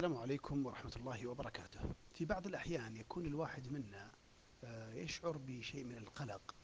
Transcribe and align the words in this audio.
السلام 0.00 0.18
عليكم 0.18 0.66
ورحمة 0.66 0.92
الله 0.96 1.26
وبركاته. 1.26 1.80
في 2.14 2.24
بعض 2.24 2.46
الأحيان 2.46 2.96
يكون 2.96 3.26
الواحد 3.26 3.72
منا 3.72 4.10
آه، 4.64 4.94
يشعر 4.94 5.38
بشيء 5.38 5.84
من 5.84 5.96
القلق 5.96 6.54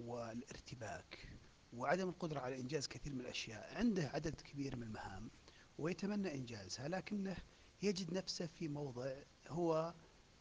والارتباك 0.00 1.38
وعدم 1.72 2.08
القدرة 2.08 2.40
على 2.40 2.60
إنجاز 2.60 2.88
كثير 2.88 3.14
من 3.14 3.20
الأشياء، 3.20 3.78
عنده 3.78 4.08
عدد 4.08 4.40
كبير 4.40 4.76
من 4.76 4.82
المهام 4.82 5.30
ويتمنى 5.78 6.34
إنجازها 6.34 6.88
لكنه 6.88 7.36
يجد 7.82 8.14
نفسه 8.14 8.46
في 8.46 8.68
موضع 8.68 9.14
هو 9.48 9.94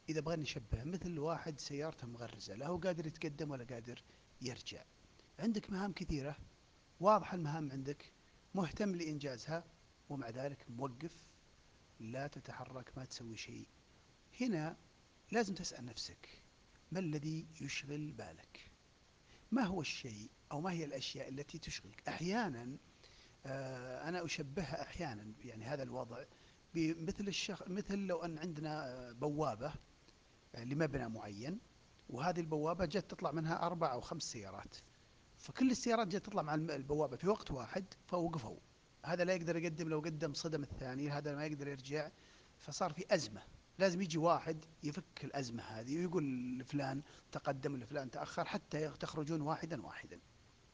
إذا 0.09 0.21
بغى 0.21 0.35
نشبه 0.35 0.83
مثل 0.83 1.19
واحد 1.19 1.59
سيارته 1.59 2.07
مغرزة 2.07 2.55
لا 2.55 2.67
هو 2.67 2.77
قادر 2.77 3.07
يتقدم 3.07 3.51
ولا 3.51 3.63
قادر 3.63 4.03
يرجع. 4.41 4.83
عندك 5.39 5.69
مهام 5.69 5.93
كثيرة 5.93 6.37
واضحة 6.99 7.35
المهام 7.35 7.71
عندك 7.71 8.11
مهتم 8.55 8.95
لإنجازها 8.95 9.63
ومع 10.09 10.29
ذلك 10.29 10.65
موقف 10.69 11.27
لا 11.99 12.27
تتحرك 12.27 12.97
ما 12.97 13.05
تسوي 13.05 13.37
شيء. 13.37 13.67
هنا 14.41 14.77
لازم 15.31 15.53
تسأل 15.53 15.85
نفسك 15.85 16.43
ما 16.91 16.99
الذي 16.99 17.47
يشغل 17.61 18.11
بالك؟ 18.11 18.71
ما 19.51 19.63
هو 19.63 19.81
الشيء 19.81 20.31
أو 20.51 20.61
ما 20.61 20.71
هي 20.71 20.85
الأشياء 20.85 21.29
التي 21.29 21.59
تشغلك؟ 21.59 22.07
أحيانا 22.07 22.77
آه، 23.45 24.09
أنا 24.09 24.25
أشبهها 24.25 24.81
أحيانا 24.81 25.33
يعني 25.39 25.65
هذا 25.65 25.83
الوضع 25.83 26.23
بمثل 26.73 27.27
الشخ... 27.27 27.67
مثل 27.67 27.97
لو 27.97 28.17
أن 28.17 28.37
عندنا 28.37 28.85
آه، 28.85 29.11
بوابة 29.11 29.73
آه، 30.55 30.63
لمبنى 30.63 31.09
معين 31.09 31.59
وهذه 32.09 32.39
البوابة 32.39 32.85
جت 32.85 33.11
تطلع 33.11 33.31
منها 33.31 33.65
أربع 33.65 33.93
أو 33.93 34.01
خمس 34.01 34.23
سيارات. 34.23 34.75
فكل 35.37 35.71
السيارات 35.71 36.07
جت 36.07 36.25
تطلع 36.25 36.41
مع 36.41 36.55
البوابة 36.55 37.17
في 37.17 37.27
وقت 37.27 37.51
واحد 37.51 37.85
فوقفوا. 38.07 38.57
هذا 39.07 39.23
لا 39.23 39.33
يقدر 39.33 39.57
يقدم 39.57 39.89
لو 39.89 39.99
قدم 39.99 40.33
صدم 40.33 40.63
الثاني 40.63 41.09
هذا 41.09 41.35
ما 41.35 41.45
يقدر 41.45 41.67
يرجع. 41.67 42.09
فصار 42.57 42.93
في 42.93 43.05
أزمة. 43.11 43.41
لازم 43.79 44.01
يجي 44.01 44.17
واحد 44.17 44.65
يفك 44.83 45.23
الأزمة 45.23 45.63
هذه 45.63 45.97
ويقول 45.97 46.57
لفلان 46.59 47.01
تقدم 47.31 47.77
لفلان 47.77 48.11
تأخر 48.11 48.45
حتى 48.45 48.89
تخرجون 48.89 49.41
واحدا 49.41 49.85
واحدا. 49.85 50.19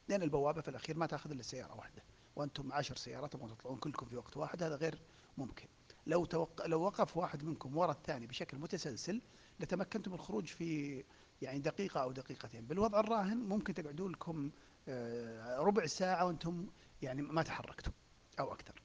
لأن 0.08 0.22
البوابة 0.22 0.60
في 0.60 0.68
الأخير 0.68 0.96
ما 0.96 1.06
تأخذ 1.06 1.30
إلا 1.30 1.42
سيارة 1.42 1.76
واحدة. 1.76 2.02
وأنتم 2.36 2.72
عشر 2.72 2.96
سيارات 2.96 3.32
تبغون 3.32 3.56
تطلعون 3.56 3.78
كلكم 3.78 4.06
في 4.06 4.16
وقت 4.16 4.36
واحد 4.36 4.62
هذا 4.62 4.76
غير 4.76 4.98
ممكن. 5.38 5.66
لو 6.06 6.24
توق... 6.24 6.66
لو 6.66 6.82
وقف 6.82 7.16
واحد 7.16 7.44
منكم 7.44 7.76
وراء 7.76 7.96
الثاني 7.96 8.26
بشكل 8.26 8.58
متسلسل 8.58 9.20
لتمكنتم 9.60 10.14
الخروج 10.14 10.46
في 10.46 11.04
يعني 11.42 11.58
دقيقة 11.58 12.02
أو 12.02 12.12
دقيقتين. 12.12 12.66
بالوضع 12.66 13.00
الراهن 13.00 13.36
ممكن 13.36 13.74
تقعدون 13.74 14.12
لكم 14.12 14.50
آه، 14.88 15.58
ربع 15.58 15.86
ساعة 15.86 16.26
وأنتم 16.26 16.66
يعني 17.02 17.22
ما 17.22 17.42
تحركتم 17.42 17.92
أو 18.40 18.52
أكثر. 18.52 18.82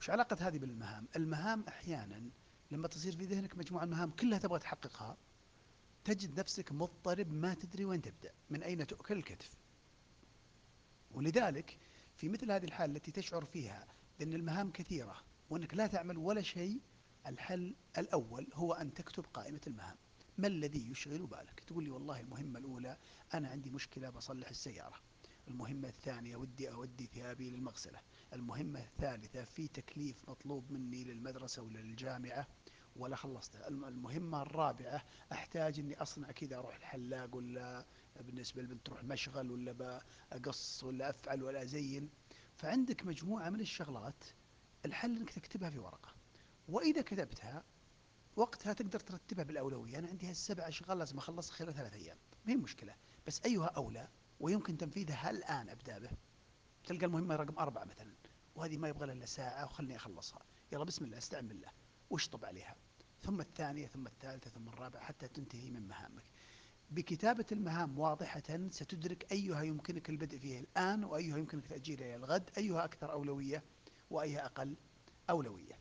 وش 0.00 0.10
علاقة 0.10 0.48
هذه 0.48 0.58
بالمهام؟ 0.58 1.08
المهام 1.16 1.64
أحيانا 1.68 2.30
لما 2.70 2.88
تصير 2.88 3.16
في 3.16 3.24
ذهنك 3.24 3.58
مجموعة 3.58 3.84
المهام 3.84 4.10
كلها 4.10 4.38
تبغى 4.38 4.58
تحققها 4.58 5.16
تجد 6.04 6.40
نفسك 6.40 6.72
مضطرب 6.72 7.32
ما 7.32 7.54
تدري 7.54 7.84
وين 7.84 8.02
تبدأ 8.02 8.32
من 8.50 8.62
أين 8.62 8.86
تؤكل 8.86 9.16
الكتف. 9.16 9.50
ولذلك 11.10 11.78
في 12.16 12.28
مثل 12.28 12.52
هذه 12.52 12.64
الحالة 12.64 12.96
التي 12.96 13.10
تشعر 13.12 13.44
فيها 13.44 13.86
بأن 14.18 14.34
المهام 14.34 14.70
كثيرة 14.70 15.16
وأنك 15.50 15.74
لا 15.74 15.86
تعمل 15.86 16.18
ولا 16.18 16.42
شيء 16.42 16.80
الحل 17.26 17.74
الأول 17.98 18.48
هو 18.54 18.72
أن 18.72 18.94
تكتب 18.94 19.26
قائمة 19.34 19.60
المهام. 19.66 19.96
ما 20.38 20.46
الذي 20.46 20.90
يشغل 20.90 21.26
بالك؟ 21.26 21.60
تقول 21.66 21.84
لي 21.84 21.90
والله 21.90 22.20
المهمة 22.20 22.58
الأولى 22.58 22.96
أنا 23.34 23.48
عندي 23.48 23.70
مشكلة 23.70 24.10
بصلح 24.10 24.48
السيارة. 24.48 25.00
المهمة 25.48 25.88
الثانية 25.88 26.36
ودي 26.36 26.70
أودي 26.70 27.06
ثيابي 27.06 27.50
للمغسلة. 27.50 28.00
المهمة 28.32 28.80
الثالثة 28.80 29.44
في 29.44 29.68
تكليف 29.68 30.28
مطلوب 30.28 30.70
مني 30.70 31.04
للمدرسة 31.04 31.62
ولا 31.62 31.78
للجامعة؟ 31.78 32.46
ولا 32.96 33.16
خلصتها. 33.16 33.68
المهمة 33.68 34.42
الرابعة 34.42 35.04
أحتاج 35.32 35.78
أني 35.78 36.02
أصنع 36.02 36.30
كذا 36.30 36.56
أروح 36.56 36.76
الحلاق 36.76 37.36
ولا 37.36 37.86
بالنسبة 38.20 38.62
للبنت 38.62 38.86
تروح 38.86 39.04
مشغل 39.04 39.50
ولا 39.50 39.72
بقص 40.32 40.84
ولا 40.84 41.10
أفعل 41.10 41.42
ولا 41.42 41.62
أزين. 41.62 42.10
فعندك 42.54 43.06
مجموعة 43.06 43.50
من 43.50 43.60
الشغلات 43.60 44.24
الحل 44.84 45.16
أنك 45.16 45.30
تكتبها 45.30 45.70
في 45.70 45.78
ورقة. 45.78 46.14
وإذا 46.68 47.02
كتبتها 47.02 47.64
وقتها 48.36 48.72
تقدر 48.72 49.00
ترتبها 49.00 49.44
بالأولوية. 49.44 49.98
أنا 49.98 50.08
عندي 50.08 50.26
هالسبع 50.26 50.68
أشغال 50.68 50.98
لازم 50.98 51.18
أخلصها 51.18 51.54
خلال 51.54 51.74
ثلاث 51.74 51.94
أيام. 51.94 52.18
ما 52.46 52.52
هي 52.52 52.56
مشكلة 52.56 52.94
بس 53.26 53.40
أيها 53.40 53.66
أولى 53.66 54.08
ويمكن 54.40 54.76
تنفيذها 54.76 55.30
الآن 55.30 55.68
أبدأ 55.68 55.98
به. 55.98 56.10
تلقى 56.84 57.06
المهمة 57.06 57.36
رقم 57.36 57.58
أربعة 57.58 57.84
مثلا 57.84 58.14
وهذه 58.54 58.76
ما 58.76 58.88
يبغى 58.88 59.12
إلا 59.12 59.26
ساعة 59.26 59.64
وخلني 59.64 59.96
أخلصها. 59.96 60.42
يلا 60.72 60.84
بسم 60.84 61.04
الله 61.04 61.18
استعن 61.18 61.48
بالله. 61.48 61.68
واشطب 62.10 62.44
عليها؟ 62.44 62.76
ثم 63.22 63.40
الثانية 63.40 63.86
ثم 63.86 64.06
الثالثة 64.06 64.50
ثم 64.50 64.68
الرابعة 64.68 65.02
حتى 65.02 65.28
تنتهي 65.28 65.70
من 65.70 65.88
مهامك. 65.88 66.22
بكتابة 66.90 67.46
المهام 67.52 67.98
واضحة 67.98 68.68
ستدرك 68.70 69.32
أيها 69.32 69.62
يمكنك 69.62 70.10
البدء 70.10 70.38
فيها 70.38 70.60
الآن 70.60 71.04
وأيها 71.04 71.38
يمكنك 71.38 71.66
تأجيلها 71.66 72.06
إلى 72.06 72.16
الغد 72.16 72.50
أيها 72.58 72.84
أكثر 72.84 73.12
أولوية 73.12 73.62
وأيها 74.10 74.46
أقل 74.46 74.76
أولوية. 75.30 75.78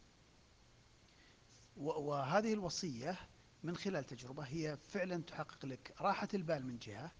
وهذه 1.77 2.53
الوصية 2.53 3.17
من 3.63 3.77
خلال 3.77 4.03
تجربة 4.03 4.43
هي 4.43 4.77
فعلا 4.77 5.21
تحقق 5.21 5.65
لك 5.65 5.95
راحة 6.01 6.27
البال 6.33 6.65
من 6.65 6.77
جهة 6.77 7.11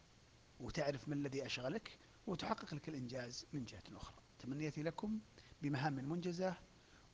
وتعرف 0.59 1.07
ما 1.07 1.15
الذي 1.15 1.45
أشغلك 1.45 1.99
وتحقق 2.27 2.73
لك 2.73 2.89
الإنجاز 2.89 3.45
من 3.53 3.65
جهة 3.65 3.83
أخرى. 3.91 4.15
تمنيتي 4.39 4.83
لكم 4.83 5.19
بمهام 5.61 5.93
منجزة 5.93 6.57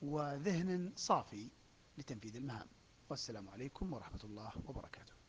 وذهن 0.02 0.94
صافي 0.96 1.50
لتنفيذ 1.98 2.36
المهام. 2.36 2.68
والسلام 3.10 3.50
عليكم 3.50 3.94
ورحمة 3.94 4.24
الله 4.24 4.52
وبركاته. 4.66 5.21